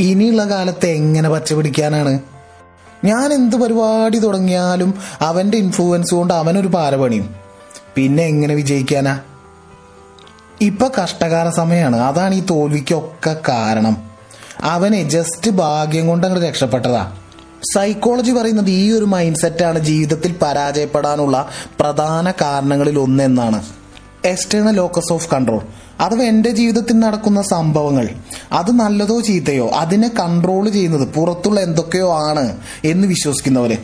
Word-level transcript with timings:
ഇനിയുള്ള 0.00 0.44
കാലത്ത് 0.44 0.86
എങ്ങനെ 0.86 1.28
പച്ചപിടിക്കാനാണ്? 1.28 2.18
ഞാൻ 3.04 3.32
എന്ത് 3.32 3.56
പരിപാടി 3.56 4.18
തുടങ്ങിയാലും 4.18 4.94
അവന്റെ 5.20 5.58
ഇൻഫ്ലുവൻസ് 5.58 6.14
കൊണ്ട് 6.14 6.34
അവനൊരു 6.34 6.66
പാരപണിയും 6.66 7.34
പിന്നെ 7.94 8.22
എങ്ങനെ 8.22 8.54
വിജയിക്കാനാ? 8.54 9.20
ഇപ്പൊ 10.60 10.90
കഷ്ടകാല 11.02 11.50
സമയമാണ് 11.50 11.96
അതാണ് 11.96 12.34
ഈ 12.34 12.40
തോൽവിക്കൊക്കെ 12.40 13.36
കാരണം. 13.48 14.10
അവനെ 14.60 15.02
ജസ്റ്റ് 15.02 15.50
ഭാഗ്യം 15.50 16.06
കൊണ്ട് 16.06 16.26
അങ്ങോട്ട് 16.26 16.48
രക്ഷപ്പെട്ടതാ. 16.48 17.12
സൈക്കോളജി 17.74 18.30
പറയുന്നത് 18.30 18.70
ഈ 18.70 18.92
ഒരു 18.92 19.04
മൈൻഡ് 19.04 19.36
സെറ്റാണ് 19.36 19.78
ജീവിതത്തിൽ 19.78 20.34
പരാജയപ്പെടാനുള്ള 20.42 21.48
പ്രധാന 21.80 22.30
കാരണങ്ങളിൽ 22.30 22.98
ഒന്നെന്നാണ്. 22.98 23.77
എക്സ്റ്റേണൽ 24.28 24.74
ലോക്കസ് 24.74 25.12
ഓഫ് 25.12 25.30
കൺട്രോൾ 25.30 25.62
അഥവാ 26.00 26.24
എന്റെ 26.24 26.50
ജീവിതത്തിൽ 26.50 26.98
നടക്കുന്ന 26.98 27.42
സംഭവങ്ങൾ 27.42 28.08
അത് 28.52 28.70
നല്ലതോ 28.70 29.20
ചീത്തയോ 29.20 29.68
അതിനെ 29.68 30.08
കൺട്രോൾ 30.08 30.68
ചെയ്യുന്നത് 30.68 31.08
പുറത്തുള്ള 31.08 31.60
എന്തൊക്കെയോ 31.60 32.12
ആണ് 32.30 32.56
എന്ന് 32.84 33.08
വിശ്വസിക്കുന്നവര്. 33.08 33.76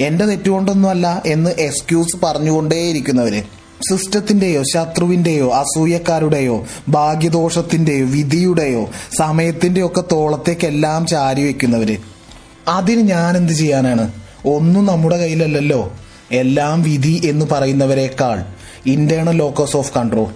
എന്റെ 0.00 0.26
തെറ്റുകൊണ്ടൊന്നുമല്ല 0.26 1.22
എന്ന് 1.26 1.50
എക്സ്ക്യൂസ് 1.50 2.16
പറഞ്ഞുകൊണ്ടേയിരിക്കുന്നവര്. 2.22 3.42
സിസ്റ്റത്തിന്റെയോ 3.90 4.62
ശത്രുവിന്റെയോ 4.74 5.50
അസൂയക്കാരുടെയോ 5.50 6.66
ഭാഗ്യദോഷത്തിന്റെയോ 6.88 8.06
വിധിയുടെയോ 8.06 8.90
സമയത്തിന്റെയോ 9.18 9.86
ഒക്കെ 9.86 10.02
തോളത്തേക്കെല്ലാം 10.12 11.06
ചാരി 11.06 11.42
വെക്കുന്നവര്. 11.42 11.96
അതിന് 12.68 13.00
ഞാൻ 13.00 13.36
എന്ത് 13.36 13.52
ചെയ്യാനാണ്? 13.52 14.12
ഒന്നും 14.46 14.86
നമ്മുടെ 14.86 15.16
കയ്യിലല്ലല്ലോ. 15.16 15.92
എല്ലാം 16.32 16.82
വിധി 16.82 17.20
എന്ന് 17.24 17.46
പറയുന്നവരെക്കാൾ 17.52 18.44
ഇന്റേണൽ 18.86 19.36
ലോക്കസ് 19.36 19.76
ഓഫ് 19.76 19.94
കൺട്രോൾ 19.94 20.26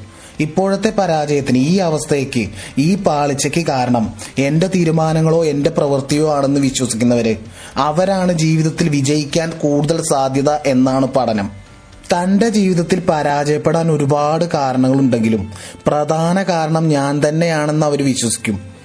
ഇപ്പോഴത്തെ 0.40 0.92
പരാജയത്തിന് 0.98 1.58
ഈ 1.58 1.76
അവസ്ഥയ്ക്ക് 1.76 2.50
ഈ 2.78 2.94
പാളിച്ചയ്ക്ക് 2.94 3.66
കാരണം 3.66 4.14
എന്റെ 4.38 4.66
തീരുമാനങ്ങളോ 4.66 5.44
എന്റെ 5.44 5.70
പ്രവൃത്തിയോ 5.70 6.34
ആണെന്ന് 6.34 6.60
വിശ്വസിക്കുന്നവര്. 6.60 7.36
അവരാണ് 7.76 8.32
ജീവിതത്തിൽ 8.32 8.88
വിജയിക്കാൻ 8.88 9.50
കൂടുതൽ 9.50 10.02
സാധ്യത 10.02 10.50
എന്നാണ് 10.50 11.06
പഠനം. 11.06 11.50
തന്റെ 12.14 12.48
ജീവിതത്തിൽ 12.48 13.00
പരാജയപ്പെടാൻ 13.00 13.92
ഒരുപാട് 13.92 14.44
കാരണങ്ങളുണ്ടെങ്കിലും 14.44 15.50
പ്രധാന 15.86 16.42
കാരണം 16.42 16.88
ഞാൻ 16.88 17.28
തന്നെയാണെന്ന് 17.28 17.86
അവർ 17.86 18.04
വിശ്വസിക്കും. 18.04 18.75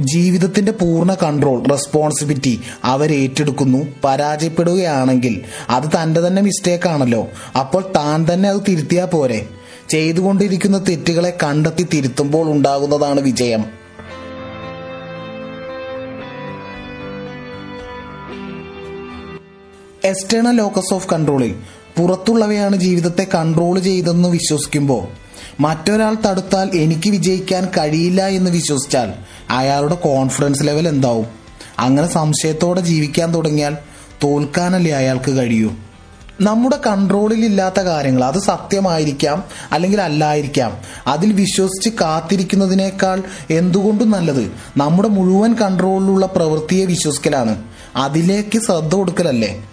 ജീവിതത്തിന്റെ 0.00 0.72
പൂർണ 0.72 1.14
കൺട്രോൾ 1.14 1.62
റെസ്പോൺസിബിലിറ്റി 1.62 2.60
അവർ 2.84 3.12
ഏറ്റെടുക്കുന്നു 3.12 3.86
പരാജയപ്പെടുകയാണെങ്കിൽ 4.04 5.42
അത് 5.70 5.84
തന്റെ 5.84 6.20
തന്നെ 6.20 6.42
മിസ്റ്റേക്ക് 6.42 6.88
ആണല്ലോ. 6.88 7.28
അപ്പോൾ 7.58 7.92
താൻ 7.96 8.26
തന്നെ 8.32 8.48
അത് 8.48 8.60
തിരുത്തിയാ 8.68 9.04
പോരെ. 9.04 9.48
ചെയ്തുകൊണ്ടിരിക്കുന്ന 9.88 10.84
തെറ്റുകളെ 10.88 11.36
കണ്ടെത്തി 11.42 11.86
തിരുത്തുമ്പോൾ 11.92 12.50
ഉണ്ടാകുന്നതാണ് 12.50 13.20
വിജയം. 13.20 13.64
എക്സ്റ്റേണൽ 20.04 20.56
ലോക്കസ് 20.56 20.94
ഓഫ് 20.94 21.08
കൺട്രോളിൽ 21.08 21.54
പുറത്തുള്ളവയാണ് 21.98 22.76
ജീവിതത്തെ 22.76 23.26
കൺട്രോൾ 23.34 23.78
ചെയ്തെന്ന് 23.78 24.28
വിശ്വസിക്കുമ്പോൾ 24.28 25.25
മറ്റൊരാൾ 25.60 26.14
തടുത്താൽ 26.14 26.70
എനിക്ക് 26.74 27.10
വിജയിക്കാൻ 27.10 27.68
കഴിയില്ല 27.78 28.26
എന്ന് 28.26 28.50
വിശ്വസിച്ചാൽ 28.50 29.12
അയാളുടെ 29.50 29.94
കോൺഫിഡൻസ് 29.94 30.66
ലെവൽ 30.66 30.88
എന്താവും? 30.88 31.26
അങ്ങനെ 31.78 32.08
സംശയത്തോടെ 32.08 32.80
ജീവിക്കാൻ 32.80 33.34
തുടങ്ങിയാൽ 33.34 33.76
തോൽക്കാനല്ലേ 34.24 34.92
അയാൾക്ക് 34.92 35.30
കഴിയൂ? 35.30 35.70
നമ്മുടെ 36.40 36.78
കൺട്രോളിൽ 36.86 37.44
ഇല്ലാത്ത 37.44 37.80
കാര്യങ്ങൾ 37.80 38.24
അത് 38.24 38.38
സത്യമായിരിക്കാം 38.38 39.44
അല്ലെങ്കിൽ 39.72 40.00
അല്ലായിരിക്കാം 40.00 40.76
അതിൽ 41.06 41.32
വിശ്വസിച്ച് 41.32 41.90
കാത്തിരിക്കുന്നതിനേക്കാൾ 42.00 43.22
എന്തുകൊണ്ടും 43.50 44.10
നല്ലത്? 44.10 44.52
നമ്മുടെ 44.76 45.08
മുഴുവൻ 45.08 45.54
കൺട്രോളിലുള്ള 45.54 46.26
പ്രവൃത്തിയെ 46.26 46.84
വിശ്വസിക്കലാണ്. 46.84 47.62
അതിലേക്ക് 47.96 48.58
ശ്രദ്ധ 48.58 48.94
കൊടുക്കലല്ലേ? 48.94 49.64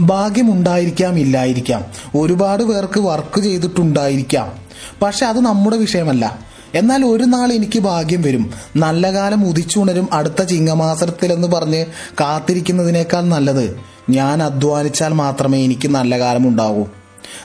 ഭാഗ്യമുണ്ടായിരിക്കാം 0.00 1.18
ഇല്ലായിരിക്കാം. 1.18 1.84
ഒരുപാട് 2.14 2.62
പേർക്ക് 2.62 3.00
വർക്ക് 3.00 3.40
ചെയ്തിട്ടുണ്ടായിരിക്കാം. 3.40 4.59
പക്ഷെ 5.02 5.26
അത് 5.26 5.40
നമ്മുടെ 5.40 5.76
വിഷയമല്ല. 5.76 6.38
എന്നാൽ 6.74 7.04
ഒരു 7.04 7.24
നാൾ 7.24 7.52
എനിക്ക് 7.52 7.78
ഭാഗ്യം 7.78 8.22
വരും. 8.22 8.50
നല്ല 8.76 9.12
കാലം 9.12 9.48
ഉദിച്ചുണരും 9.48 10.08
അടുത്ത 10.12 10.42
ചിങ്ങമാസത്തിലെന്ന് 10.42 11.48
പറഞ്ഞ് 11.48 11.86
കാത്തിരിക്കുന്നതിനേക്കാൾ 12.20 13.22
നല്ലത് 13.22 13.80
ഞാൻ 14.10 14.42
അധ്വാനിച്ചാൽ 14.42 15.08
മാത്രമേ 15.08 15.64
എനിക്ക് 15.64 15.88
നല്ല 15.88 16.18
കാലം 16.18 16.48
ഉണ്ടാകൂ 16.48 16.86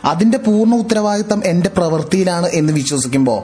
അതിന്റെ 0.05 0.37
പൂർണ 0.37 0.75
ഉത്തരവാദിത്തം 0.75 1.41
എന്റെ 1.45 1.69
പ്രവൃത്തിയിലാണ് 1.77 2.47
എന്ന് 2.47 2.73
വിശ്വസിക്കുമ്പോൾ 2.73 3.43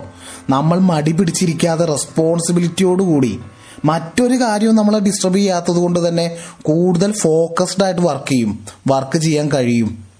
നമ്മൾ 0.49 0.79
മടി 0.79 1.11
പിടിച്ചിരിക്കാതെ 1.11 1.85
റെസ്പോൺസിബിലിറ്റിയോടുകൂടി 1.85 3.39
മറ്റൊരു 3.85 4.35
കാര്യവും 4.35 4.75
നമ്മളെ 4.75 4.99
ഡിസ്റ്റർബ് 4.99 5.35
ചെയ്യാത്തത് 5.35 5.75
കൊണ്ട് 5.75 6.07
തന്നെ 6.07 6.35
കൂടുതൽ 6.61 7.11
ഫോക്കസ്ഡ് 7.11 7.83
ആയിട്ട് 7.83 8.01
വർക്ക് 8.01 8.29
ചെയ്യും. 8.29 8.65
വർക്ക് 8.87 9.17
ചെയ്യാൻ 9.17 9.49
കഴിയും. 9.51 10.10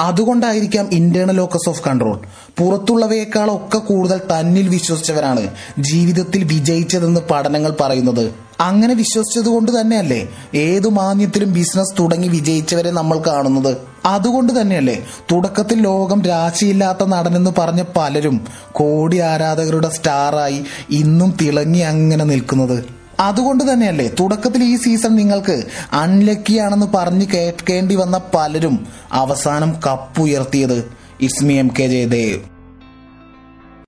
അതുകൊണ്ടായിരിക്കാം 0.00 0.88
ഇന്റേണൽ 0.92 1.36
ലോക്കസ് 1.36 1.68
ഓഫ് 1.68 1.82
കൺട്രോൾ 1.86 2.20
പുറത്തുള്ളവയേക്കാളൊക്കെ 2.58 3.78
കൂടുതൽ 3.78 4.18
തന്നിൽ 4.18 4.68
വിശ്വസിച്ചവരാണ് 4.68 5.54
ജീവിതത്തിൽ 5.78 6.44
വിജയിച്ചതെന്ന് 6.44 7.20
പഠനങ്ങൾ 7.30 7.76
പറയുന്നത്. 7.80 8.34
അങ്ങനെ 8.60 8.94
വിശ്വസിച്ചത് 8.94 9.46
കൊണ്ട് 9.46 9.80
തന്നെയല്ലേ 9.80 10.28
ഏതു 10.54 10.88
മാന്യത്തിലും 10.88 11.52
ബിസിനസ് 11.52 11.98
തുടങ്ങി 11.98 12.28
വിജയിച്ചവരെ 12.28 12.90
നമ്മൾ 12.90 13.18
കാണുന്നത്? 13.18 13.76
അതുകൊണ്ട് 14.06 14.60
തന്നെയല്ലേ 14.60 15.06
തുടക്കത്തിൽ 15.32 15.80
ലോകം 15.80 16.22
രാശിയില്ലാത്ത 16.22 17.04
നടനെന്ന് 17.04 17.50
പറഞ്ഞ 17.58 17.84
പലരും 17.96 18.44
കോടി 18.72 19.18
ആരാധകരുടെ 19.18 19.88
സ്റ്റാറായി 19.88 20.64
ഇന്നും 20.90 21.36
തിളങ്ങി 21.40 21.78
അങ്ങനെ 21.78 22.24
നിൽക്കുന്നത്. 22.24 22.95
അതുകൊണ്ട് 23.20 23.72
തന്നെയല്ലേ 23.72 24.08
തുടക്കത്തിൽ 24.20 24.62
ഈ 24.64 24.76
സീസൺ 24.76 25.16
നിങ്ങൾക്ക് 25.16 25.66
അൺലക്കി 25.92 26.56
ആണെന്ന് 26.56 26.86
പറഞ്ഞ് 26.86 27.26
കേൾക്കേണ്ടി 27.26 27.94
വന്ന 27.94 28.20
പലരും 28.34 28.86
അവസാനം 29.12 29.80
കപ്പുയർത്തിയത് 29.86 30.90
ഇസ്മി 31.20 31.54
എം 31.54 31.68
കെ 31.78 31.86
ജയദേവ്. 31.86 32.55